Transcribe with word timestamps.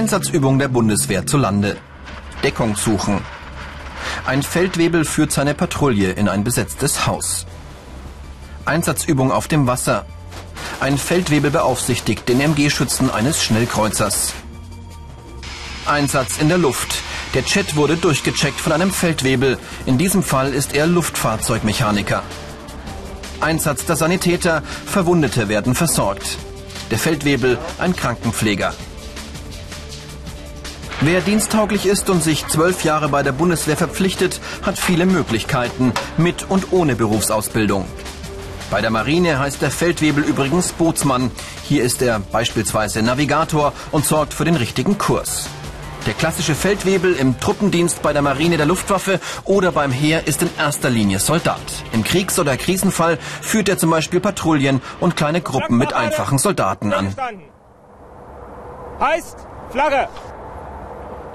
Einsatzübung 0.00 0.58
der 0.58 0.68
Bundeswehr 0.68 1.26
zu 1.26 1.36
Lande. 1.36 1.76
Deckung 2.42 2.74
suchen. 2.74 3.20
Ein 4.24 4.42
Feldwebel 4.42 5.04
führt 5.04 5.30
seine 5.30 5.52
Patrouille 5.52 6.12
in 6.12 6.26
ein 6.26 6.42
besetztes 6.42 7.06
Haus. 7.06 7.44
Einsatzübung 8.64 9.30
auf 9.30 9.46
dem 9.46 9.66
Wasser. 9.66 10.06
Ein 10.80 10.96
Feldwebel 10.96 11.50
beaufsichtigt 11.50 12.26
den 12.30 12.40
MG-Schützen 12.40 13.10
eines 13.10 13.44
Schnellkreuzers. 13.44 14.32
Einsatz 15.84 16.38
in 16.38 16.48
der 16.48 16.56
Luft. 16.56 17.02
Der 17.34 17.42
Jet 17.42 17.76
wurde 17.76 17.98
durchgecheckt 17.98 18.58
von 18.58 18.72
einem 18.72 18.92
Feldwebel. 18.92 19.58
In 19.84 19.98
diesem 19.98 20.22
Fall 20.22 20.54
ist 20.54 20.74
er 20.74 20.86
Luftfahrzeugmechaniker. 20.86 22.22
Einsatz 23.40 23.84
der 23.84 23.96
Sanitäter. 23.96 24.62
Verwundete 24.86 25.50
werden 25.50 25.74
versorgt. 25.74 26.38
Der 26.90 26.98
Feldwebel 26.98 27.58
ein 27.78 27.94
Krankenpfleger. 27.94 28.72
Wer 31.02 31.22
diensttauglich 31.22 31.86
ist 31.86 32.10
und 32.10 32.22
sich 32.22 32.46
zwölf 32.46 32.84
Jahre 32.84 33.08
bei 33.08 33.22
der 33.22 33.32
Bundeswehr 33.32 33.76
verpflichtet, 33.76 34.38
hat 34.60 34.78
viele 34.78 35.06
Möglichkeiten, 35.06 35.94
mit 36.18 36.50
und 36.50 36.72
ohne 36.72 36.94
Berufsausbildung. 36.94 37.86
Bei 38.70 38.82
der 38.82 38.90
Marine 38.90 39.38
heißt 39.38 39.62
der 39.62 39.70
Feldwebel 39.70 40.22
übrigens 40.22 40.72
Bootsmann. 40.72 41.30
Hier 41.64 41.84
ist 41.84 42.02
er 42.02 42.20
beispielsweise 42.20 43.02
Navigator 43.02 43.72
und 43.92 44.04
sorgt 44.04 44.34
für 44.34 44.44
den 44.44 44.56
richtigen 44.56 44.98
Kurs. 44.98 45.48
Der 46.04 46.12
klassische 46.12 46.54
Feldwebel 46.54 47.14
im 47.14 47.40
Truppendienst 47.40 48.02
bei 48.02 48.12
der 48.12 48.20
Marine 48.20 48.58
der 48.58 48.66
Luftwaffe 48.66 49.20
oder 49.44 49.72
beim 49.72 49.92
Heer 49.92 50.26
ist 50.26 50.42
in 50.42 50.50
erster 50.58 50.90
Linie 50.90 51.18
Soldat. 51.18 51.60
Im 51.92 52.04
Kriegs- 52.04 52.38
oder 52.38 52.58
Krisenfall 52.58 53.18
führt 53.40 53.70
er 53.70 53.78
zum 53.78 53.88
Beispiel 53.88 54.20
Patrouillen 54.20 54.82
und 55.00 55.16
kleine 55.16 55.40
Gruppen 55.40 55.78
mit 55.78 55.94
einfachen 55.94 56.36
Soldaten 56.36 56.92
an. 56.92 57.14
Heißt 59.00 59.46
Flagge! 59.70 60.08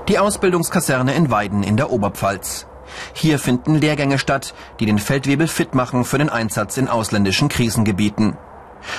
Die 0.07 0.19
Ausbildungskaserne 0.19 1.15
in 1.15 1.31
Weiden 1.31 1.63
in 1.63 1.77
der 1.77 1.89
Oberpfalz. 1.89 2.67
Hier 3.13 3.39
finden 3.39 3.73
Lehrgänge 3.73 4.19
statt, 4.19 4.53
die 4.79 4.85
den 4.85 4.99
Feldwebel 4.99 5.47
fit 5.47 5.73
machen 5.73 6.05
für 6.05 6.19
den 6.19 6.29
Einsatz 6.29 6.77
in 6.77 6.87
ausländischen 6.87 7.49
Krisengebieten. 7.49 8.37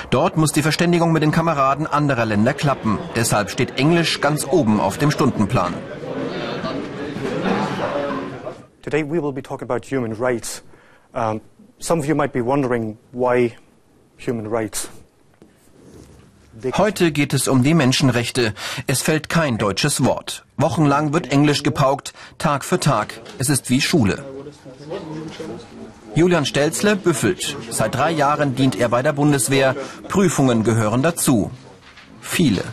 Dort 0.09 0.35
muss 0.35 0.51
die 0.51 0.61
Verständigung 0.61 1.13
mit 1.13 1.23
den 1.23 1.31
Kameraden 1.31 1.87
anderer 1.87 2.25
Länder 2.25 2.53
klappen. 2.53 2.99
Deshalb 3.15 3.49
steht 3.49 3.79
Englisch 3.79 4.19
ganz 4.19 4.45
oben 4.45 4.81
auf 4.81 4.97
dem 4.97 5.09
Stundenplan. 5.09 5.73
Today 8.81 9.03
we 9.03 9.21
will 9.21 9.31
be 9.31 9.41
talking 9.41 9.69
about 9.69 9.87
human 9.89 10.11
rights. 10.13 10.61
Um, 11.13 11.39
some 11.79 12.01
of 12.01 12.05
you 12.05 12.15
might 12.15 12.33
be 12.33 12.45
wondering 12.45 12.97
why 13.13 13.55
human 14.17 14.47
rights. 14.47 14.89
Heute 16.75 17.11
geht 17.11 17.33
es 17.33 17.47
um 17.47 17.63
die 17.63 17.73
Menschenrechte. 17.73 18.53
Es 18.87 19.01
fällt 19.01 19.29
kein 19.29 19.57
deutsches 19.57 20.03
Wort. 20.03 20.45
Wochenlang 20.57 21.13
wird 21.13 21.31
Englisch 21.31 21.63
gepaukt, 21.63 22.13
Tag 22.37 22.65
für 22.65 22.79
Tag. 22.79 23.19
Es 23.37 23.49
ist 23.49 23.69
wie 23.69 23.81
Schule. 23.81 24.23
Julian 26.15 26.45
Stelzle 26.45 26.95
büffelt. 26.95 27.55
Seit 27.69 27.95
drei 27.95 28.11
Jahren 28.11 28.55
dient 28.55 28.75
er 28.75 28.89
bei 28.89 29.03
der 29.03 29.13
Bundeswehr. 29.13 29.75
Prüfungen 30.07 30.63
gehören 30.63 31.03
dazu. 31.03 31.51
Viele. 32.21 32.63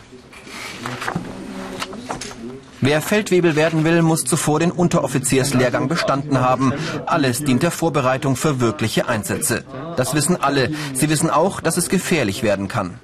Wer 2.81 3.01
Feldwebel 3.01 3.55
werden 3.55 3.83
will, 3.83 4.01
muss 4.01 4.25
zuvor 4.25 4.59
den 4.59 4.71
Unteroffizierslehrgang 4.71 5.87
bestanden 5.87 6.39
haben. 6.39 6.73
Alles 7.05 7.43
dient 7.43 7.63
der 7.63 7.71
Vorbereitung 7.71 8.35
für 8.35 8.59
wirkliche 8.59 9.07
Einsätze. 9.07 9.63
Das 9.97 10.13
wissen 10.13 10.41
alle. 10.41 10.71
Sie 10.93 11.09
wissen 11.09 11.29
auch, 11.29 11.61
dass 11.61 11.77
es 11.77 11.89
gefährlich 11.89 12.43
werden 12.43 12.67
kann. 12.67 12.99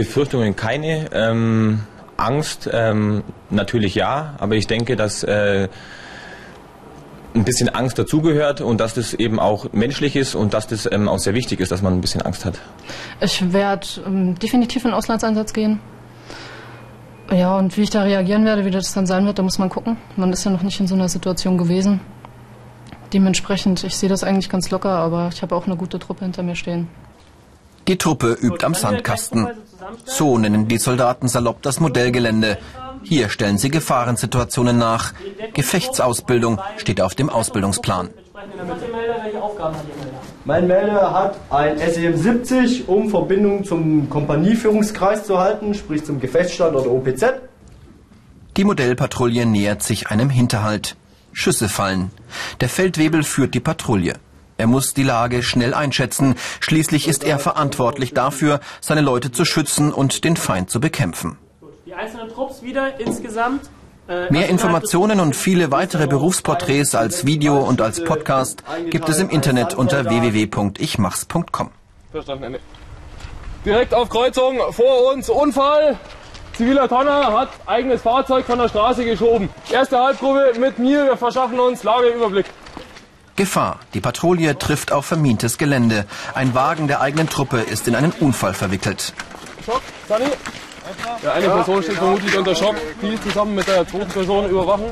Befürchtungen 0.00 0.56
keine. 0.56 1.10
Ähm, 1.12 1.80
Angst 2.16 2.68
ähm, 2.72 3.22
natürlich 3.50 3.94
ja, 3.94 4.34
aber 4.38 4.54
ich 4.54 4.66
denke, 4.66 4.96
dass 4.96 5.22
äh, 5.24 5.68
ein 7.34 7.44
bisschen 7.44 7.68
Angst 7.68 7.98
dazugehört 7.98 8.62
und 8.62 8.80
dass 8.80 8.94
das 8.94 9.12
eben 9.12 9.38
auch 9.38 9.72
menschlich 9.72 10.16
ist 10.16 10.34
und 10.34 10.54
dass 10.54 10.66
das 10.66 10.90
ähm, 10.90 11.06
auch 11.06 11.18
sehr 11.18 11.34
wichtig 11.34 11.60
ist, 11.60 11.70
dass 11.70 11.82
man 11.82 11.92
ein 11.92 12.00
bisschen 12.00 12.22
Angst 12.22 12.46
hat. 12.46 12.58
Ich 13.20 13.52
werde 13.52 13.86
ähm, 14.06 14.38
definitiv 14.38 14.84
in 14.84 14.90
den 14.90 14.96
Auslandseinsatz 14.96 15.52
gehen. 15.52 15.80
Ja, 17.30 17.58
und 17.58 17.76
wie 17.76 17.82
ich 17.82 17.90
da 17.90 18.02
reagieren 18.02 18.46
werde, 18.46 18.64
wie 18.64 18.70
das 18.70 18.92
dann 18.94 19.06
sein 19.06 19.26
wird, 19.26 19.38
da 19.38 19.42
muss 19.42 19.58
man 19.58 19.68
gucken. 19.68 19.98
Man 20.16 20.32
ist 20.32 20.44
ja 20.44 20.50
noch 20.50 20.62
nicht 20.62 20.80
in 20.80 20.88
so 20.88 20.94
einer 20.94 21.08
Situation 21.08 21.58
gewesen. 21.58 22.00
Dementsprechend, 23.12 23.84
ich 23.84 23.96
sehe 23.96 24.08
das 24.08 24.24
eigentlich 24.24 24.48
ganz 24.48 24.70
locker, 24.70 24.90
aber 24.90 25.28
ich 25.32 25.42
habe 25.42 25.54
auch 25.54 25.66
eine 25.66 25.76
gute 25.76 25.98
Truppe 25.98 26.24
hinter 26.24 26.42
mir 26.42 26.56
stehen. 26.56 26.88
Die 27.88 27.98
Truppe 27.98 28.36
übt 28.40 28.64
am 28.64 28.74
Sandkasten. 28.74 29.48
So 30.04 30.38
nennen 30.38 30.68
die 30.68 30.78
Soldaten 30.78 31.28
salopp 31.28 31.62
das 31.62 31.80
Modellgelände. 31.80 32.58
Hier 33.02 33.28
stellen 33.28 33.58
sie 33.58 33.70
Gefahrensituationen 33.70 34.78
nach. 34.78 35.14
Gefechtsausbildung 35.54 36.60
steht 36.76 37.00
auf 37.00 37.14
dem 37.14 37.30
Ausbildungsplan. 37.30 38.10
Mein 40.44 40.66
Melder 40.66 41.12
hat 41.12 41.36
ein 41.50 41.78
SEM 41.78 42.16
70, 42.16 42.88
um 42.88 43.10
Verbindung 43.10 43.64
zum 43.64 44.08
Kompanieführungskreis 44.08 45.24
zu 45.24 45.38
halten, 45.38 45.74
sprich 45.74 46.04
zum 46.04 46.20
Gefechtsstand 46.20 46.76
oder 46.76 46.90
OPZ. 46.90 47.24
Die 48.56 48.64
Modellpatrouille 48.64 49.46
nähert 49.46 49.82
sich 49.82 50.08
einem 50.08 50.30
Hinterhalt. 50.30 50.96
Schüsse 51.32 51.68
fallen. 51.68 52.10
Der 52.60 52.68
Feldwebel 52.68 53.22
führt 53.22 53.54
die 53.54 53.60
Patrouille. 53.60 54.14
Er 54.60 54.66
muss 54.66 54.92
die 54.92 55.02
Lage 55.02 55.42
schnell 55.42 55.72
einschätzen. 55.72 56.34
Schließlich 56.60 57.08
ist 57.08 57.24
er 57.24 57.38
verantwortlich 57.38 58.12
dafür, 58.12 58.60
seine 58.82 59.00
Leute 59.00 59.32
zu 59.32 59.46
schützen 59.46 59.90
und 59.90 60.22
den 60.22 60.36
Feind 60.36 60.68
zu 60.68 60.80
bekämpfen. 60.80 61.38
Die 61.86 61.94
einzelnen 61.94 62.28
Trupps 62.28 62.62
wieder 62.62 63.00
insgesamt. 63.00 63.70
Äh, 64.06 64.30
Mehr 64.30 64.50
Informationen 64.50 65.18
und 65.18 65.34
viele 65.34 65.72
weitere 65.72 66.06
Berufsporträts 66.06 66.94
als 66.94 67.24
Video 67.24 67.56
und 67.58 67.80
als 67.80 68.04
Podcast 68.04 68.62
gibt 68.90 69.08
es 69.08 69.18
im 69.18 69.30
Internet 69.30 69.72
unter 69.72 70.04
www.ichmachs.com. 70.04 71.70
Verstanden, 72.12 72.44
Ende. 72.44 72.60
Direkt 73.64 73.94
auf 73.94 74.10
Kreuzung 74.10 74.58
vor 74.72 75.12
uns 75.14 75.30
Unfall. 75.30 75.96
Ziviler 76.52 76.86
Tonner 76.86 77.32
hat 77.32 77.48
eigenes 77.64 78.02
Fahrzeug 78.02 78.44
von 78.44 78.58
der 78.58 78.68
Straße 78.68 79.06
geschoben. 79.06 79.48
Erste 79.70 79.98
Halbgruppe 79.98 80.52
mit 80.60 80.78
mir, 80.78 81.06
wir 81.06 81.16
verschaffen 81.16 81.58
uns 81.58 81.82
Lageüberblick. 81.82 82.44
Gefahr. 83.36 83.80
Die 83.94 84.00
Patrouille 84.00 84.58
trifft 84.58 84.92
auf 84.92 85.06
vermintes 85.06 85.58
Gelände. 85.58 86.04
Ein 86.34 86.54
Wagen 86.54 86.88
der 86.88 87.00
eigenen 87.00 87.28
Truppe 87.28 87.60
ist 87.60 87.88
in 87.88 87.94
einen 87.94 88.12
Unfall 88.12 88.54
verwickelt. 88.54 89.12
Schock, 89.64 89.82
Sunny. 90.08 90.26
Ja, 91.22 91.32
eine 91.32 91.48
Person 91.48 91.82
steht 91.82 91.96
vermutlich 91.96 92.36
unter 92.36 92.54
Schock. 92.54 92.76
Die 93.00 93.20
zusammen 93.20 93.54
mit 93.54 93.68
der 93.68 93.86
zweiten 93.86 94.08
Person 94.08 94.48
überwachen. 94.48 94.86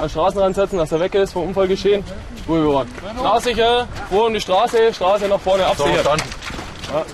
An 0.00 0.08
Straßenrand 0.08 0.54
setzen, 0.54 0.78
dass 0.78 0.90
er 0.90 1.00
weg 1.00 1.14
ist 1.14 1.32
vom 1.32 1.48
Unfallgeschehen. 1.48 2.02
Spur 2.38 2.62
überwachen. 2.62 2.88
Straßsicher, 3.18 3.86
Ruhe 4.10 4.24
um 4.24 4.34
die 4.34 4.40
Straße, 4.40 4.92
Straße 4.94 5.28
nach 5.28 5.40
vorne 5.40 5.66
absichern. 5.66 6.20
Ja. 6.92 7.04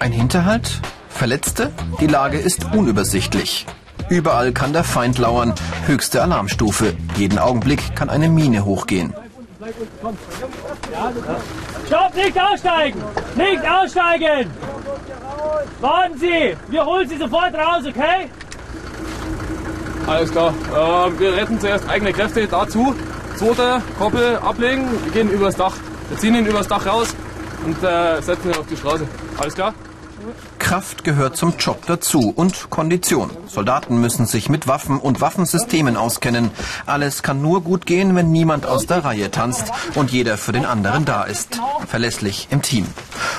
Ein 0.00 0.12
Hinterhalt? 0.12 0.80
Verletzte? 1.08 1.72
Die 2.00 2.06
Lage 2.06 2.38
ist 2.38 2.64
unübersichtlich. 2.72 3.66
Überall 4.08 4.52
kann 4.52 4.72
der 4.72 4.84
Feind 4.84 5.18
lauern. 5.18 5.54
Höchste 5.86 6.22
Alarmstufe. 6.22 6.94
Jeden 7.16 7.38
Augenblick 7.38 7.94
kann 7.94 8.08
eine 8.08 8.28
Mine 8.28 8.64
hochgehen. 8.64 9.12
Stopp, 11.86 12.14
nicht 12.14 12.40
aussteigen! 12.40 13.02
Nicht 13.36 13.68
aussteigen! 13.68 14.50
Warten 15.80 16.18
Sie! 16.18 16.56
Wir 16.68 16.84
holen 16.84 17.08
Sie 17.08 17.16
sofort 17.18 17.54
raus, 17.54 17.84
okay? 17.86 18.30
Alles 20.06 20.30
klar. 20.30 20.54
Äh, 20.72 21.20
wir 21.20 21.36
retten 21.36 21.60
zuerst 21.60 21.88
eigene 21.88 22.12
Kräfte 22.12 22.46
dazu. 22.46 22.94
Zweiter 23.36 23.82
Koppel 23.98 24.36
ablegen. 24.36 24.88
Wir 25.04 25.12
gehen 25.12 25.30
übers 25.30 25.56
Dach. 25.56 25.74
Wir 26.08 26.18
ziehen 26.18 26.34
ihn 26.34 26.46
übers 26.46 26.66
Dach 26.66 26.86
raus 26.86 27.14
und 27.66 27.82
äh, 27.82 28.22
setzen 28.22 28.50
ihn 28.50 28.56
auf 28.56 28.66
die 28.66 28.76
Straße. 28.76 29.06
Alles 29.38 29.54
klar? 29.54 29.74
Kraft 30.68 31.02
gehört 31.02 31.34
zum 31.34 31.54
Job 31.58 31.86
dazu 31.86 32.30
und 32.36 32.68
Kondition. 32.68 33.30
Soldaten 33.46 34.02
müssen 34.02 34.26
sich 34.26 34.50
mit 34.50 34.68
Waffen 34.68 35.00
und 35.00 35.22
Waffensystemen 35.22 35.96
auskennen. 35.96 36.50
Alles 36.84 37.22
kann 37.22 37.40
nur 37.40 37.62
gut 37.62 37.86
gehen, 37.86 38.14
wenn 38.14 38.30
niemand 38.32 38.66
aus 38.66 38.84
der 38.84 39.02
Reihe 39.02 39.30
tanzt 39.30 39.72
und 39.94 40.12
jeder 40.12 40.36
für 40.36 40.52
den 40.52 40.66
anderen 40.66 41.06
da 41.06 41.22
ist. 41.22 41.58
Verlässlich 41.86 42.48
im 42.50 42.60
Team. 42.60 42.86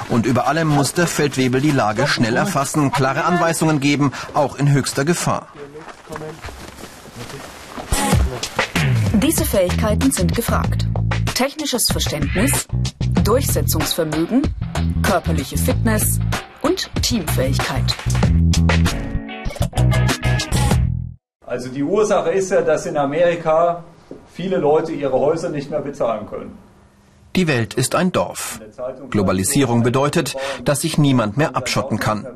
Und 0.10 0.26
über 0.26 0.48
allem 0.48 0.70
muss 0.70 0.94
der 0.94 1.06
Feldwebel 1.06 1.62
die 1.62 1.70
Lage 1.70 2.08
schnell 2.08 2.36
erfassen, 2.36 2.92
klare 2.92 3.26
Anweisungen 3.26 3.80
geben, 3.80 4.12
auch 4.34 4.56
in 4.56 4.72
höchster 4.72 5.06
Gefahr. 5.06 5.50
Diese 9.14 9.46
Fähigkeiten 9.46 10.12
sind 10.12 10.34
gefragt. 10.36 10.88
Technisches 11.36 11.90
Verständnis, 11.92 12.66
Durchsetzungsvermögen, 13.24 14.52
körperliche 15.04 15.60
Fitness 15.60 16.20
und 16.70 16.90
Teamfähigkeit. 17.02 17.96
Also 21.46 21.70
die 21.70 21.84
Ursache 21.84 22.30
ist 22.30 22.52
ja, 22.52 22.62
dass 22.62 22.86
in 22.86 22.96
Amerika 22.98 23.84
viele 24.32 24.58
Leute 24.58 24.92
ihre 24.92 25.20
Häuser 25.20 25.50
nicht 25.50 25.72
mehr 25.72 25.82
bezahlen 25.82 26.28
können. 26.30 26.58
Die 27.36 27.48
Welt 27.48 27.74
ist 27.74 27.96
ein 27.96 28.12
Dorf. 28.12 28.60
Globalisierung 29.10 29.82
bedeutet, 29.84 30.36
dass 30.64 30.82
sich 30.82 30.98
niemand 30.98 31.38
mehr 31.38 31.56
abschotten 31.56 32.00
kann. 32.00 32.28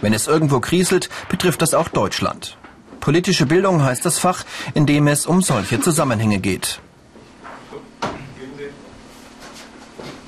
Wenn 0.00 0.12
es 0.12 0.26
irgendwo 0.26 0.60
kriselt, 0.60 1.08
betrifft 1.28 1.62
das 1.62 1.74
auch 1.74 1.88
Deutschland. 1.88 2.58
Politische 3.00 3.46
Bildung 3.46 3.82
heißt 3.82 4.04
das 4.04 4.18
Fach, 4.18 4.44
in 4.74 4.86
dem 4.86 5.06
es 5.06 5.26
um 5.26 5.42
solche 5.42 5.80
Zusammenhänge 5.80 6.38
geht. 6.38 6.80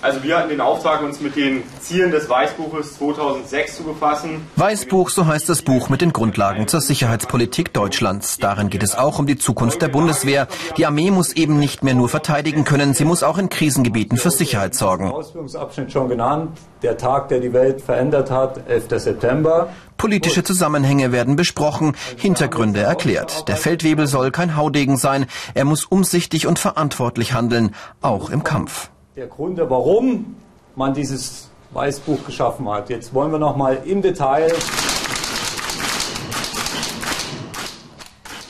Also 0.05 0.23
wir 0.23 0.37
hatten 0.37 0.51
den 0.51 0.61
Auftrag, 0.61 1.03
uns 1.03 1.23
mit 1.23 1.35
den 1.35 1.63
Zielen 1.81 2.11
des 2.11 2.29
Weißbuches 2.29 2.99
2006 2.99 3.77
zu 3.79 3.85
befassen. 3.85 4.47
Weißbuch, 4.57 5.09
so 5.09 5.25
heißt 5.25 5.49
das 5.49 5.63
Buch 5.63 5.89
mit 5.89 6.03
den 6.03 6.13
Grundlagen 6.13 6.69
zur 6.69 6.83
Sicherheitspolitik 6.83 7.73
Deutschlands. 7.73 8.37
Darin 8.37 8.69
geht 8.69 8.83
es 8.83 8.95
auch 8.95 9.19
um 9.19 9.27
die 9.27 9.39
Zukunft 9.39 9.81
der 9.81 9.89
Bundeswehr. 9.89 10.47
Die 10.77 10.85
Armee 10.85 11.11
muss 11.11 11.33
eben 11.33 11.59
nicht 11.59 11.83
mehr 11.83 11.95
nur 11.95 12.11
verteidigen 12.11 12.65
können, 12.65 12.93
sie 12.93 13.07
muss 13.07 13.23
auch 13.23 13.39
in 13.39 13.49
Krisengebieten 13.49 14.19
für 14.19 14.31
Sicherheit 14.31 14.75
sorgen. 14.75 15.11
Ausführungsabschnitt 15.11 15.91
schon 15.91 16.11
genannt, 16.11 16.59
der 16.83 16.99
Tag, 16.99 17.29
der 17.29 17.41
die 17.41 17.55
Welt 17.55 17.81
verändert 17.81 18.31
hat, 18.31 18.69
11. 18.69 19.01
September. 19.01 19.71
Politische 19.97 20.45
Zusammenhänge 20.45 21.13
werden 21.13 21.35
besprochen, 21.35 21.97
Hintergründe 22.19 22.81
erklärt. 22.81 23.49
Der 23.49 23.57
Feldwebel 23.57 24.07
soll 24.07 24.33
kein 24.33 24.55
Haudegen 24.55 24.99
sein, 24.99 25.25
er 25.55 25.65
muss 25.65 25.87
umsichtig 25.87 26.47
und 26.47 26.59
verantwortlich 26.59 27.33
handeln, 27.33 27.75
auch 28.03 28.29
im 28.29 28.45
Kampf 28.45 28.91
der 29.17 29.29
Gründe, 29.29 29.71
warum 29.71 30.35
man 30.75 30.93
dieses 30.93 31.49
Weißbuch 31.71 32.27
geschaffen 32.27 32.69
hat. 32.69 32.91
Jetzt 32.91 33.15
wollen 33.15 33.31
wir 33.31 33.39
noch 33.39 33.57
mal 33.57 33.81
im 33.85 34.03
Detail 34.03 34.53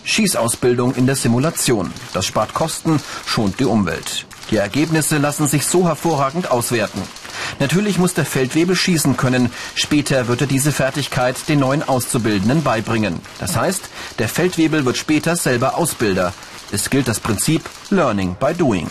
Schießausbildung 0.04 0.94
in 0.94 1.04
der 1.04 1.16
Simulation. 1.16 1.92
Das 2.14 2.24
spart 2.24 2.54
Kosten, 2.54 2.98
schont 3.26 3.60
die 3.60 3.66
Umwelt. 3.66 4.24
Die 4.50 4.56
Ergebnisse 4.56 5.18
lassen 5.18 5.48
sich 5.48 5.66
so 5.66 5.86
hervorragend 5.86 6.50
auswerten. 6.50 7.02
Natürlich 7.58 7.98
muss 7.98 8.14
der 8.14 8.24
Feldwebel 8.24 8.74
schießen 8.74 9.18
können. 9.18 9.50
Später 9.74 10.28
wird 10.28 10.40
er 10.40 10.46
diese 10.46 10.72
Fertigkeit 10.72 11.46
den 11.46 11.58
neuen 11.58 11.82
Auszubildenden 11.82 12.62
beibringen. 12.62 13.20
Das 13.38 13.54
heißt, 13.54 13.90
der 14.18 14.30
Feldwebel 14.30 14.86
wird 14.86 14.96
später 14.96 15.36
selber 15.36 15.76
Ausbilder. 15.76 16.32
Es 16.72 16.88
gilt 16.88 17.06
das 17.06 17.20
Prinzip 17.20 17.68
Learning 17.90 18.34
by 18.40 18.54
Doing. 18.54 18.88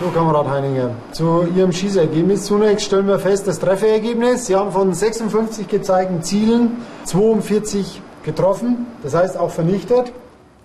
So, 0.00 0.10
Kamerad 0.10 0.46
Heininger, 0.46 0.94
zu 1.10 1.44
Ihrem 1.56 1.72
Schießergebnis. 1.72 2.44
Zunächst 2.44 2.86
stellen 2.86 3.08
wir 3.08 3.18
fest, 3.18 3.48
das 3.48 3.58
Trefferergebnis. 3.58 4.46
Sie 4.46 4.54
haben 4.54 4.70
von 4.70 4.94
56 4.94 5.66
gezeigten 5.66 6.22
Zielen 6.22 6.76
42 7.02 8.00
getroffen, 8.22 8.86
das 9.02 9.14
heißt 9.14 9.36
auch 9.36 9.50
vernichtet. 9.50 10.12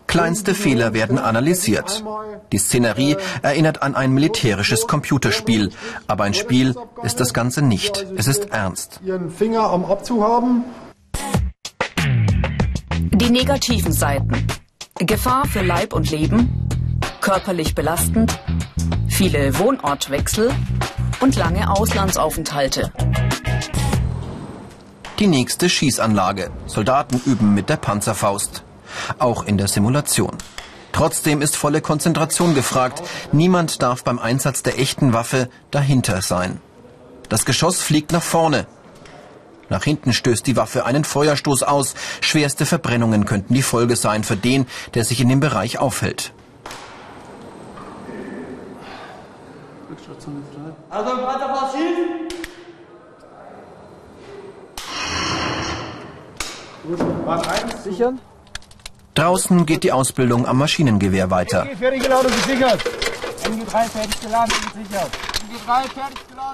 Kleinste 0.05 0.53
Fehler 0.53 0.93
werden 0.93 1.17
analysiert. 1.17 2.03
Die 2.51 2.59
Szenerie 2.59 3.17
erinnert 3.41 3.81
an 3.81 3.95
ein 3.95 4.11
militärisches 4.11 4.85
Computerspiel. 4.85 5.71
Aber 6.05 6.25
ein 6.25 6.35
Spiel 6.35 6.75
ist 7.01 7.19
das 7.19 7.33
Ganze 7.33 7.63
nicht. 7.63 8.05
Es 8.15 8.27
ist 8.27 8.51
ernst. 8.51 8.99
Ihren 9.03 9.31
Finger 9.31 9.63
am 9.63 9.83
Abzug 9.85 10.21
haben. 10.21 10.63
Die 13.11 13.31
negativen 13.31 13.93
Seiten. 13.93 14.45
Gefahr 14.99 15.47
für 15.47 15.63
Leib 15.63 15.93
und 15.93 16.11
Leben. 16.11 16.69
Körperlich 17.19 17.73
belastend 17.73 18.37
viele 19.13 19.59
Wohnortwechsel 19.59 20.51
und 21.19 21.35
lange 21.35 21.69
Auslandsaufenthalte. 21.69 22.91
Die 25.19 25.27
nächste 25.27 25.69
Schießanlage. 25.69 26.49
Soldaten 26.65 27.21
üben 27.27 27.53
mit 27.53 27.69
der 27.69 27.77
Panzerfaust. 27.77 28.63
Auch 29.19 29.43
in 29.45 29.59
der 29.59 29.67
Simulation. 29.67 30.35
Trotzdem 30.93 31.43
ist 31.43 31.55
volle 31.55 31.81
Konzentration 31.81 32.55
gefragt. 32.55 33.03
Niemand 33.31 33.83
darf 33.83 34.03
beim 34.03 34.17
Einsatz 34.17 34.63
der 34.63 34.79
echten 34.79 35.13
Waffe 35.13 35.47
dahinter 35.69 36.23
sein. 36.23 36.59
Das 37.29 37.45
Geschoss 37.45 37.81
fliegt 37.81 38.11
nach 38.11 38.23
vorne. 38.23 38.65
Nach 39.69 39.83
hinten 39.83 40.13
stößt 40.13 40.45
die 40.47 40.57
Waffe 40.57 40.87
einen 40.87 41.03
Feuerstoß 41.03 41.61
aus. 41.61 41.93
Schwerste 42.21 42.65
Verbrennungen 42.65 43.25
könnten 43.25 43.53
die 43.53 43.61
Folge 43.61 43.95
sein 43.95 44.23
für 44.23 44.37
den, 44.37 44.65
der 44.95 45.03
sich 45.03 45.21
in 45.21 45.29
dem 45.29 45.39
Bereich 45.39 45.77
aufhält. 45.77 46.33
Also 50.93 51.17
Panzerfaust 51.17 51.73
schießen! 51.75 52.05
Gut, 56.87 57.25
Mark 57.25 57.47
1, 57.47 57.83
sichern. 57.83 58.19
Draußen 59.15 59.65
geht 59.65 59.83
die 59.83 59.91
Ausbildung 59.91 60.45
am 60.47 60.57
Maschinengewehr 60.57 61.31
weiter. 61.31 61.65
Fertig 61.79 62.03
geladen 62.03 62.27
und 62.27 62.35
gesichert. 62.35 62.83
MG3 63.43 63.89
fertig 63.89 64.21
geladen 64.21 64.53
und 64.53 64.83
gesichert. 64.83 65.09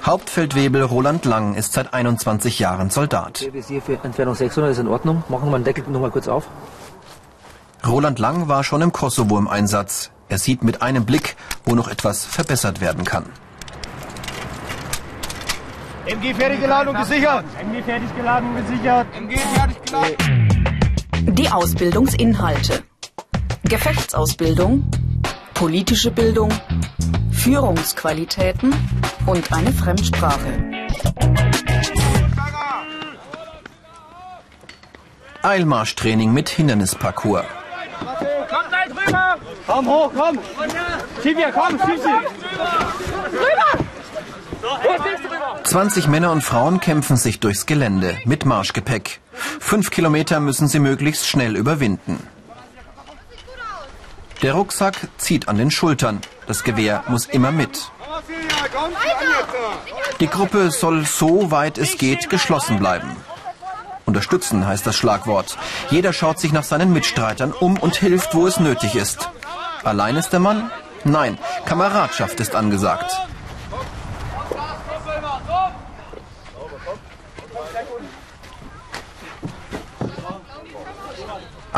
Hauptfeldwebel 0.05 0.83
Roland 0.83 1.25
Lang 1.25 1.55
ist 1.55 1.73
seit 1.73 1.93
21 1.93 2.59
Jahren 2.59 2.89
Soldat. 2.89 3.47
Visier 3.53 3.81
für 3.81 3.99
Entfernung 4.03 4.35
600 4.35 4.71
ist 4.71 4.79
in 4.79 4.87
Ordnung. 4.87 5.23
Machen 5.29 5.49
wir 5.49 5.57
den 5.57 5.63
Deckel 5.63 5.83
noch 5.87 6.01
mal 6.01 6.11
kurz 6.11 6.27
auf. 6.27 6.47
Roland 7.85 8.19
Lang 8.19 8.47
war 8.47 8.63
schon 8.63 8.81
im 8.81 8.91
Kosovo 8.91 9.37
im 9.37 9.47
Einsatz. 9.47 10.11
Er 10.27 10.37
sieht 10.37 10.63
mit 10.63 10.81
einem 10.81 11.05
Blick, 11.05 11.37
wo 11.65 11.75
noch 11.75 11.87
etwas 11.87 12.25
verbessert 12.25 12.81
werden 12.81 13.03
kann. 13.03 13.25
MG 16.09 16.33
fertig 16.33 16.59
geladen 16.59 16.89
und 16.89 16.97
gesichert. 16.97 17.45
MG 17.61 17.83
fertig 17.83 18.15
geladen 18.15 18.49
und 18.49 18.67
gesichert. 18.67 19.07
MG 19.15 19.37
fertig 19.37 19.77
geladen. 19.85 21.35
Die 21.35 21.49
Ausbildungsinhalte. 21.49 22.83
Gefechtsausbildung, 23.63 24.89
politische 25.53 26.09
Bildung, 26.09 26.49
Führungsqualitäten 27.31 28.73
und 29.27 29.53
eine 29.53 29.71
Fremdsprache. 29.71 30.51
Eilmarschtraining 35.43 36.33
mit 36.33 36.49
Hindernisparcours. 36.49 37.45
Kommt 38.49 38.69
gleich 38.69 39.07
rüber! 39.07 39.37
Komm 39.67 39.87
hoch, 39.87 40.11
komm! 40.17 40.39
Silvia, 41.21 41.51
komm, 41.51 41.79
schieb 41.79 41.99
sie! 42.01 42.09
Rüber! 43.37 43.89
20 45.69 46.07
Männer 46.07 46.31
und 46.31 46.41
Frauen 46.41 46.79
kämpfen 46.79 47.15
sich 47.15 47.39
durchs 47.39 47.67
Gelände 47.67 48.17
mit 48.25 48.43
Marschgepäck. 48.43 49.19
Fünf 49.59 49.91
Kilometer 49.91 50.39
müssen 50.39 50.67
sie 50.67 50.79
möglichst 50.79 51.27
schnell 51.27 51.55
überwinden. 51.55 52.25
Der 54.41 54.53
Rucksack 54.53 54.95
zieht 55.19 55.47
an 55.47 55.59
den 55.59 55.69
Schultern. 55.69 56.21
Das 56.47 56.63
Gewehr 56.63 57.03
muss 57.07 57.27
immer 57.27 57.51
mit. 57.51 57.91
Die 60.19 60.25
Gruppe 60.25 60.71
soll 60.71 61.05
so 61.05 61.51
weit 61.51 61.77
es 61.77 61.99
geht 61.99 62.31
geschlossen 62.31 62.79
bleiben. 62.79 63.15
Unterstützen 64.07 64.65
heißt 64.65 64.87
das 64.87 64.95
Schlagwort. 64.95 65.55
Jeder 65.91 66.13
schaut 66.13 66.39
sich 66.39 66.51
nach 66.51 66.63
seinen 66.63 66.93
Mitstreitern 66.93 67.51
um 67.51 67.77
und 67.77 67.95
hilft, 67.95 68.33
wo 68.33 68.47
es 68.47 68.59
nötig 68.59 68.95
ist. 68.95 69.29
Allein 69.83 70.15
ist 70.15 70.31
der 70.31 70.39
Mann? 70.39 70.71
Nein, 71.03 71.37
Kameradschaft 71.65 72.39
ist 72.39 72.55
angesagt. 72.55 73.11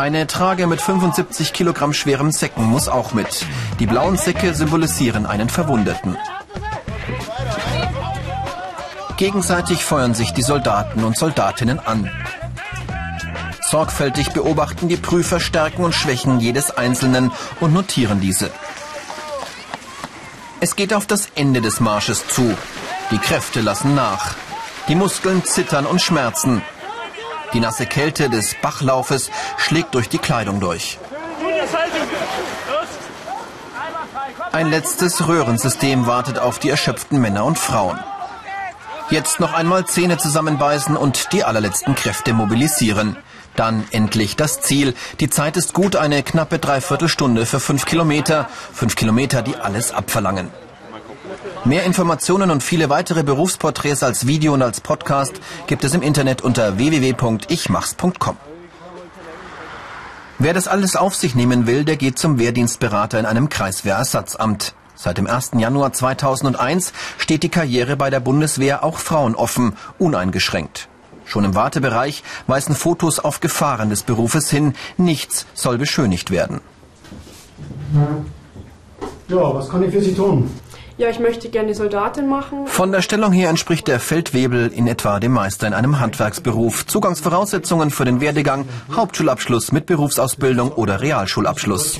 Eine 0.02 0.26
Trage 0.26 0.66
mit 0.66 0.82
75 0.82 1.54
Kilogramm 1.54 1.94
schwerem 1.94 2.32
Säcken 2.32 2.66
muss 2.66 2.88
auch 2.88 3.14
mit. 3.14 3.46
Die 3.78 3.86
blauen 3.86 4.18
Säcke 4.18 4.56
symbolisieren 4.56 5.28
einen 5.28 5.48
Verwundeten. 5.48 6.18
Gegenseitig 9.18 9.86
feuern 9.86 10.16
sich 10.16 10.34
die 10.34 10.42
Soldaten 10.42 11.04
und 11.04 11.20
Soldatinnen 11.20 11.78
an. 11.78 12.10
Sorgfältig 13.70 14.32
beobachten 14.32 14.88
die 14.88 14.98
Prüfer 14.98 15.40
Stärken 15.40 15.84
und 15.84 15.94
Schwächen 15.94 16.40
jedes 16.40 16.72
Einzelnen 16.72 17.32
und 17.60 17.72
notieren 17.72 18.22
diese. 18.22 18.50
Es 20.62 20.76
geht 20.76 20.96
auf 20.96 21.06
das 21.06 21.28
Ende 21.36 21.62
des 21.62 21.80
Marsches 21.80 22.28
zu. 22.28 22.58
Die 23.12 23.20
Kräfte 23.20 23.62
lassen 23.62 23.94
nach. 23.94 24.34
Die 24.88 24.96
Muskeln 24.96 25.46
zittern 25.46 25.86
und 25.86 26.02
schmerzen. 26.02 26.64
Die 27.54 27.60
nasse 27.60 27.86
Kälte 27.86 28.30
des 28.30 28.56
Bachlaufes 28.62 29.30
schlägt 29.58 29.94
durch 29.96 30.10
die 30.10 30.18
Kleidung 30.18 30.60
durch. 30.60 31.00
Ein 34.52 34.70
letztes 34.70 35.28
Röhrensystem 35.28 36.08
wartet 36.08 36.40
auf 36.40 36.60
die 36.60 36.70
erschöpften 36.70 37.20
Männer 37.20 37.46
und 37.46 37.58
Frauen. 37.58 38.00
Jetzt 39.10 39.40
noch 39.42 39.54
einmal 39.54 39.86
Zähne 39.86 40.18
zusammenbeißen 40.18 40.96
und 40.96 41.34
die 41.34 41.44
allerletzten 41.44 41.96
Kräfte 41.96 42.34
mobilisieren. 42.34 43.18
Dann 43.58 43.86
endlich 43.92 44.38
das 44.38 44.62
Ziel. 44.62 44.94
Die 45.20 45.30
Zeit 45.30 45.58
ist 45.58 45.74
gut, 45.74 45.98
eine 45.98 46.24
knappe 46.24 46.60
Dreiviertelstunde 46.60 47.46
für 47.46 47.60
fünf 47.60 47.86
Kilometer. 47.86 48.48
Fünf 48.74 48.96
Kilometer, 48.96 49.42
die 49.42 49.58
alles 49.58 49.92
abverlangen. 49.92 50.50
Mehr 51.66 51.84
Informationen 51.84 52.52
und 52.52 52.64
viele 52.64 52.90
weitere 52.90 53.24
Berufsporträts 53.24 54.04
als 54.04 54.28
Video 54.28 54.54
und 54.54 54.62
als 54.62 54.82
Podcast 54.82 55.34
gibt 55.68 55.84
es 55.84 55.94
im 55.94 56.02
Internet 56.02 56.42
unter 56.42 56.78
www.ichmachs.com. 56.78 58.38
Wer 60.40 60.54
das 60.54 60.68
alles 60.68 60.96
auf 60.96 61.16
sich 61.16 61.36
nehmen 61.36 61.68
will, 61.68 61.86
der 61.86 61.98
geht 61.98 62.18
zum 62.18 62.40
Wehrdienstberater 62.40 63.20
in 63.20 63.26
einem 63.26 63.50
Kreiswehrersatzamt. 63.50 64.74
Seit 64.96 65.18
dem 65.18 65.28
1. 65.28 65.52
Januar 65.58 65.94
2001 65.94 66.94
steht 67.18 67.44
die 67.44 67.50
Karriere 67.50 67.96
bei 67.96 68.10
der 68.10 68.20
Bundeswehr 68.20 68.84
auch 68.84 68.98
Frauen 68.98 69.36
offen, 69.36 69.78
uneingeschränkt. 70.00 70.90
Schon 71.26 71.46
im 71.46 71.56
Wartebereich 71.56 72.24
weisen 72.48 72.76
Fotos 72.76 73.20
auf 73.20 73.40
Gefahren 73.40 73.90
des 73.90 74.04
Berufes 74.04 74.50
hin. 74.50 74.74
Nichts 74.98 75.46
soll 75.54 75.78
beschönigt 75.78 76.30
werden. 76.30 76.62
Ja, 79.28 79.56
was 79.56 79.70
kann 79.70 79.84
ich 79.84 79.92
für 79.92 80.02
Sie 80.02 80.14
tun? 80.14 80.50
Ja, 80.98 81.10
ich 81.10 81.20
möchte 81.20 81.50
gerne 81.50 81.74
Soldatin 81.74 82.28
machen. 82.28 82.68
Von 82.68 82.92
der 82.92 83.02
Stellung 83.02 83.32
her 83.32 83.50
entspricht 83.50 83.88
der 83.88 84.00
Feldwebel 84.00 84.72
in 84.74 84.88
etwa 84.88 85.20
dem 85.20 85.32
Meister 85.32 85.68
in 85.68 85.74
einem 85.74 86.00
Handwerksberuf. 86.00 86.86
Zugangsvoraussetzungen 86.86 87.92
für 87.92 88.06
den 88.06 88.22
Werdegang, 88.22 88.66
Hauptschulabschluss 88.96 89.72
mit 89.72 89.86
Berufsausbildung 89.86 90.72
oder 90.72 91.02
Realschulabschluss. 91.02 92.00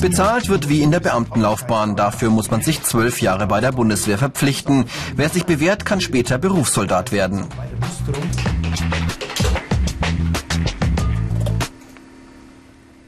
Bezahlt 0.00 0.48
wird 0.48 0.68
wie 0.68 0.82
in 0.82 0.90
der 0.90 1.00
Beamtenlaufbahn. 1.00 1.96
Dafür 1.96 2.30
muss 2.30 2.50
man 2.50 2.62
sich 2.62 2.82
zwölf 2.82 3.20
Jahre 3.20 3.46
bei 3.46 3.60
der 3.60 3.72
Bundeswehr 3.72 4.18
verpflichten. 4.18 4.86
Wer 5.14 5.28
sich 5.28 5.44
bewährt, 5.44 5.84
kann 5.84 6.00
später 6.00 6.38
Berufssoldat 6.38 7.12
werden. 7.12 7.44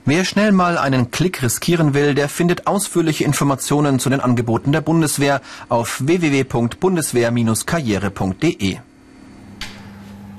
Wer 0.06 0.26
schnell 0.26 0.52
mal 0.52 0.76
einen 0.76 1.10
Klick 1.10 1.42
riskieren 1.42 1.94
will, 1.94 2.14
der 2.14 2.28
findet 2.28 2.66
ausführliche 2.66 3.24
Informationen 3.24 3.98
zu 3.98 4.10
den 4.10 4.20
Angeboten 4.20 4.70
der 4.70 4.82
Bundeswehr 4.82 5.40
auf 5.70 6.02
www.bundeswehr-karriere.de. 6.04 8.76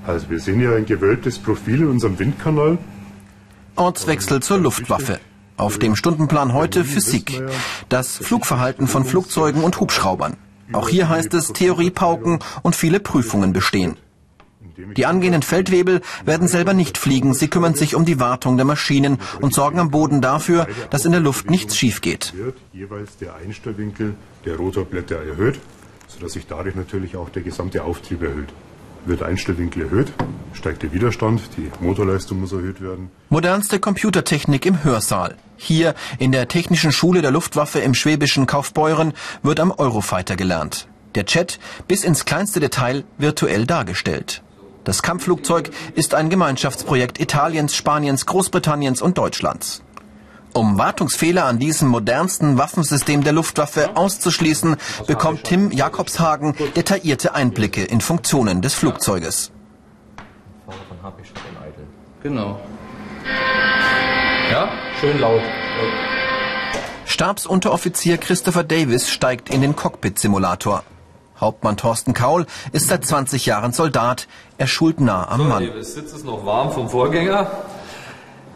Also 0.06 0.30
wir 0.30 0.40
sehen 0.40 0.60
hier 0.60 0.76
ein 0.76 0.86
gewölbtes 0.86 1.40
Profil 1.40 1.82
in 1.82 1.88
unserem 1.88 2.20
Windkanal. 2.20 2.78
Ortswechsel 3.76 4.44
zur 4.44 4.60
Luftwaffe. 4.60 5.20
Auf 5.58 5.80
dem 5.80 5.96
Stundenplan 5.96 6.54
heute 6.54 6.86
Physik. 6.86 7.42
Das 7.90 8.18
Flugverhalten 8.18 8.88
von 8.88 9.04
Flugzeugen 9.04 9.64
und 9.64 9.80
Hubschraubern. 9.80 10.38
Auch 10.74 10.90
hier 10.90 11.10
heißt 11.10 11.34
es 11.34 11.54
Theorie 11.54 11.90
pauken 11.90 12.38
und 12.62 12.76
viele 12.76 13.00
Prüfungen 13.00 13.52
bestehen. 13.52 13.98
Die 14.98 15.06
angehenden 15.06 15.42
Feldwebel 15.42 16.02
werden 16.26 16.48
selber 16.48 16.74
nicht 16.74 16.98
fliegen. 16.98 17.34
Sie 17.34 17.48
kümmern 17.48 17.76
sich 17.76 17.96
um 17.96 18.06
die 18.06 18.20
Wartung 18.20 18.58
der 18.58 18.66
Maschinen 18.66 19.20
und 19.42 19.54
sorgen 19.54 19.80
am 19.80 19.92
Boden 19.92 20.22
dafür, 20.22 20.68
dass 20.90 21.06
in 21.06 21.12
der 21.12 21.22
Luft 21.22 21.50
nichts 21.50 21.78
schief 21.78 22.02
geht. 22.02 22.34
Jeweils 22.74 23.18
der 23.18 23.36
Einstellwinkel 23.36 24.16
der 24.46 24.58
Rotorblätter 24.58 25.18
erhöht, 25.18 25.60
sodass 26.08 26.34
sich 26.34 26.48
dadurch 26.48 26.76
natürlich 26.76 27.16
auch 27.16 27.30
der 27.30 27.42
gesamte 27.42 27.84
Auftrieb 27.84 28.22
erhöht. 28.22 28.50
Wird 29.06 29.22
Einstellwinkel 29.22 29.84
erhöht, 29.84 30.12
steigt 30.54 30.82
der 30.82 30.92
Widerstand, 30.92 31.42
die 31.58 31.70
Motorleistung 31.80 32.40
muss 32.40 32.54
erhöht 32.54 32.82
werden. 32.82 33.12
Modernste 33.30 33.80
Computertechnik 33.80 34.66
im 34.66 34.84
Hörsaal. 34.84 35.36
Hier 35.58 35.94
in 36.18 36.32
der 36.32 36.48
Technischen 36.48 36.92
Schule 36.92 37.22
der 37.22 37.30
Luftwaffe 37.32 37.80
im 37.80 37.94
schwäbischen 37.94 38.48
Kaufbeuren 38.48 39.14
wird 39.44 39.60
am 39.60 39.72
Eurofighter 39.72 40.36
gelernt. 40.36 40.88
Der 41.14 41.26
Chat 41.26 41.60
bis 41.88 42.04
ins 42.04 42.26
kleinste 42.26 42.60
Detail 42.60 43.04
virtuell 43.18 43.66
dargestellt. 43.66 44.42
Das 44.86 45.02
Kampfflugzeug 45.02 45.72
ist 45.96 46.14
ein 46.14 46.30
Gemeinschaftsprojekt 46.30 47.20
Italiens, 47.20 47.76
Spaniens, 47.76 48.28
Großbritanniens 48.28 49.02
und 49.02 49.18
Deutschlands. 49.18 49.82
Um 50.54 50.78
Wartungsfehler 50.78 51.46
an 51.46 51.60
diesem 51.60 51.90
modernsten 51.90 52.58
Waffensystem 52.58 53.24
der 53.24 53.34
Luftwaffe 53.34 53.98
auszuschließen, 53.98 54.78
bekommt 55.08 55.44
Tim 55.44 55.72
Jakobshagen 55.72 56.56
detaillierte 56.76 57.34
Einblicke 57.34 57.84
in 57.84 58.00
Funktionen 58.00 58.62
des 58.62 58.76
Flugzeuges. 58.76 59.52
Genau. 62.22 62.60
Ja, 64.52 64.70
schön 65.02 65.20
laut. 65.20 65.42
Stabsunteroffizier 67.06 68.18
Christopher 68.18 68.64
Davis 68.64 69.10
steigt 69.10 69.50
in 69.50 69.62
den 69.62 69.76
Cockpit-Simulator. 69.76 70.84
Hauptmann 71.40 71.78
Thorsten 71.78 72.14
Kaul 72.14 72.46
ist 72.72 72.88
seit 72.88 73.06
20 73.06 73.46
Jahren 73.46 73.74
Soldat. 73.74 74.28
Er 74.58 74.68
schult 74.68 75.02
nah 75.02 75.28
am 75.30 75.48
Mann. 75.48 75.64
Der 75.64 75.84
Sitz 75.84 76.14
ist 76.14 76.26
noch 76.26 76.46
warm 76.46 76.72
vom 76.72 76.90
Vorgänger. 76.90 77.48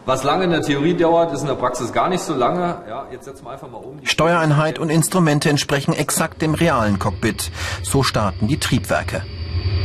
Was 0.06 0.24
lange 0.24 0.46
in 0.46 0.50
der 0.50 0.62
Theorie 0.62 0.96
dauert, 0.96 1.34
ist 1.34 1.42
in 1.42 1.48
der 1.48 1.56
Praxis 1.56 1.94
gar 1.94 2.10
nicht 2.10 2.22
so 2.22 2.34
lange. 2.34 2.82
Ja, 2.88 3.06
jetzt 3.12 3.26
setzen 3.26 3.46
wir 3.46 3.52
einfach 3.52 3.70
mal 3.70 3.78
um. 3.78 4.00
Steuereinheit 4.04 4.80
und 4.80 4.90
Instrumente 4.90 5.50
entsprechen 5.50 5.94
exakt 5.94 6.42
dem 6.42 6.56
realen 6.56 6.98
Cockpit. 6.98 7.52
So 7.84 8.02
starten 8.02 8.48
die 8.48 8.58
Triebwerke. 8.58 9.22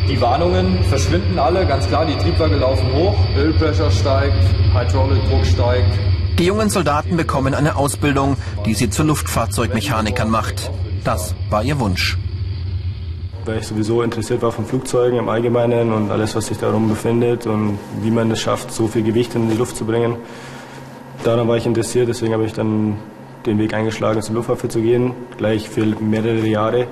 Die 0.08 0.20
Warnungen 0.20 0.82
verschwinden 0.84 1.38
alle, 1.38 1.66
ganz 1.66 1.86
klar, 1.88 2.06
die 2.06 2.16
Triebwerke 2.16 2.56
laufen 2.56 2.90
hoch, 2.94 3.14
Ölpressure 3.36 3.90
steigt, 3.90 4.42
Hydraulik-Druck 4.72 5.44
steigt. 5.44 5.98
Die 6.38 6.46
jungen 6.46 6.70
Soldaten 6.70 7.16
bekommen 7.16 7.54
eine 7.54 7.76
Ausbildung, 7.76 8.36
die 8.66 8.74
sie 8.74 8.90
zu 8.90 9.02
Luftfahrzeugmechanikern 9.02 10.30
macht. 10.30 10.70
Das 11.04 11.34
war 11.50 11.62
ihr 11.62 11.78
Wunsch 11.80 12.18
weil 13.44 13.58
ich 13.58 13.66
sowieso 13.66 14.02
interessiert 14.02 14.42
war 14.42 14.52
von 14.52 14.64
Flugzeugen 14.64 15.18
im 15.18 15.28
Allgemeinen 15.28 15.92
und 15.92 16.10
alles, 16.10 16.34
was 16.34 16.46
sich 16.46 16.58
darum 16.58 16.88
befindet 16.88 17.46
und 17.46 17.78
wie 18.00 18.10
man 18.10 18.30
es 18.30 18.40
schafft, 18.40 18.72
so 18.72 18.86
viel 18.86 19.02
Gewicht 19.02 19.34
in 19.34 19.50
die 19.50 19.56
Luft 19.56 19.76
zu 19.76 19.84
bringen. 19.84 20.16
Daran 21.24 21.48
war 21.48 21.56
ich 21.56 21.66
interessiert, 21.66 22.08
deswegen 22.08 22.32
habe 22.32 22.44
ich 22.44 22.52
dann 22.52 22.96
den 23.46 23.58
Weg 23.58 23.74
eingeschlagen, 23.74 24.22
zur 24.22 24.34
Luftwaffe 24.34 24.68
zu 24.68 24.80
gehen, 24.80 25.12
gleich 25.36 25.68
für 25.68 25.84
mehrere 25.84 26.46
Jahre 26.46 26.86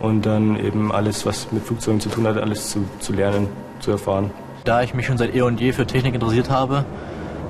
und 0.00 0.26
dann 0.26 0.56
eben 0.58 0.92
alles, 0.92 1.26
was 1.26 1.50
mit 1.52 1.64
Flugzeugen 1.64 2.00
zu 2.00 2.08
tun 2.08 2.26
hat, 2.26 2.36
alles 2.36 2.70
zu, 2.70 2.84
zu 3.00 3.12
lernen, 3.12 3.48
zu 3.80 3.90
erfahren. 3.90 4.30
Da 4.64 4.82
ich 4.82 4.94
mich 4.94 5.06
schon 5.06 5.18
seit 5.18 5.34
eh 5.34 5.42
und 5.42 5.60
je 5.60 5.72
für 5.72 5.86
Technik 5.86 6.14
interessiert 6.14 6.50
habe, 6.50 6.84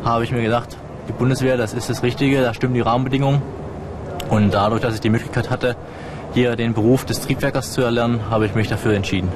habe 0.05 0.25
ich 0.25 0.33
mir 0.33 0.43
gedacht, 0.43 0.77
die 1.09 1.12
Bundeswehr, 1.12 1.57
das 1.57 1.75
ist 1.75 1.91
das 1.91 2.03
Richtige, 2.03 2.41
da 2.41 2.55
stimmen 2.55 2.75
die 2.75 2.81
Rahmenbedingungen. 2.81 3.43
Und 4.31 4.55
dadurch, 4.55 4.81
dass 4.81 4.95
ich 4.95 5.01
die 5.01 5.11
Möglichkeit 5.11 5.51
hatte, 5.51 5.77
hier 6.35 6.57
den 6.57 6.75
Beruf 6.75 7.05
des 7.05 7.21
Triebwerkers 7.21 7.73
zu 7.73 7.83
erlernen, 7.83 8.31
habe 8.31 8.47
ich 8.47 8.55
mich 8.55 8.69
dafür 8.69 8.95
entschieden. 8.95 9.29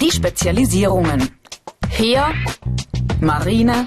Die 0.00 0.10
Spezialisierungen. 0.10 1.30
Heer, 1.88 2.30
Marine, 3.20 3.86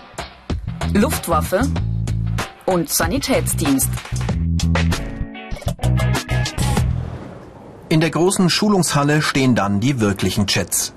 Luftwaffe 0.94 1.62
und 2.66 2.90
Sanitätsdienst. 2.90 3.90
In 7.90 8.00
der 8.00 8.10
großen 8.10 8.50
Schulungshalle 8.50 9.22
stehen 9.22 9.56
dann 9.56 9.80
die 9.80 10.00
wirklichen 10.00 10.46
Jets. 10.48 10.94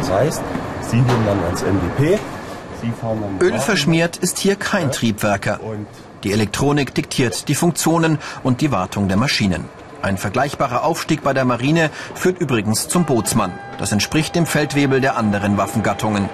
Das 0.00 0.10
heißt, 0.10 0.42
Sie 0.82 0.96
gehen 0.96 1.26
dann 1.26 1.38
ans 1.44 1.62
fahren 3.00 3.20
dann 3.20 3.46
Ölverschmiert 3.46 4.16
ist 4.16 4.38
hier 4.38 4.56
kein 4.56 4.90
Triebwerker. 4.90 5.60
Die 6.24 6.32
Elektronik 6.32 6.94
diktiert 6.94 7.48
die 7.48 7.54
Funktionen 7.54 8.18
und 8.42 8.60
die 8.60 8.70
Wartung 8.70 9.08
der 9.08 9.16
Maschinen. 9.16 9.64
Ein 10.02 10.18
vergleichbarer 10.18 10.84
Aufstieg 10.84 11.22
bei 11.22 11.32
der 11.32 11.44
Marine 11.44 11.90
führt 12.14 12.40
übrigens 12.40 12.88
zum 12.88 13.04
Bootsmann. 13.04 13.52
Das 13.78 13.92
entspricht 13.92 14.34
dem 14.34 14.46
Feldwebel 14.46 15.00
der 15.00 15.16
anderen 15.16 15.56
Waffengattungen. 15.56 16.28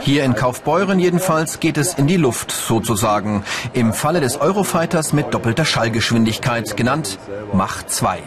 Hier 0.00 0.24
in 0.24 0.34
Kaufbeuren 0.34 0.98
jedenfalls 0.98 1.60
geht 1.60 1.76
es 1.76 1.94
in 1.94 2.06
die 2.06 2.16
Luft 2.16 2.50
sozusagen. 2.50 3.44
Im 3.72 3.92
Falle 3.92 4.20
des 4.20 4.40
Eurofighters 4.40 5.12
mit 5.12 5.34
doppelter 5.34 5.64
Schallgeschwindigkeit, 5.64 6.76
genannt 6.76 7.18
Mach 7.52 7.82
2. 7.84 8.18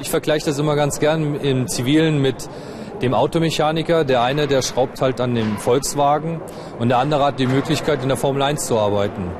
Ich 0.00 0.10
vergleiche 0.10 0.46
das 0.46 0.58
immer 0.58 0.76
ganz 0.76 1.00
gern 1.00 1.34
im 1.36 1.66
Zivilen 1.66 2.20
mit 2.20 2.48
dem 3.02 3.14
Automechaniker. 3.14 4.04
Der 4.04 4.22
eine, 4.22 4.46
der 4.46 4.62
schraubt 4.62 5.00
halt 5.00 5.20
an 5.20 5.34
dem 5.34 5.58
Volkswagen 5.58 6.40
und 6.78 6.88
der 6.88 6.98
andere 6.98 7.24
hat 7.24 7.38
die 7.38 7.46
Möglichkeit, 7.46 8.02
in 8.02 8.08
der 8.08 8.16
Formel 8.16 8.42
1 8.42 8.66
zu 8.66 8.78
arbeiten. 8.78 9.30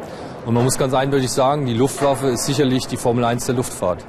Und 0.46 0.54
man 0.54 0.64
muss 0.64 0.78
ganz 0.78 0.92
eindeutig 0.94 1.30
sagen, 1.30 1.66
die 1.66 1.74
Luftwaffe 1.74 2.28
ist 2.28 2.44
sicherlich 2.44 2.86
die 2.86 2.96
Formel 2.96 3.24
1 3.24 3.46
der 3.46 3.54
Luftfahrt. 3.54 4.04